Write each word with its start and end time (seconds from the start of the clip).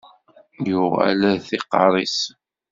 Yuɣal 0.69 1.21
ar 1.31 1.37
tiqqaṛ 1.47 1.93
is. 2.03 2.17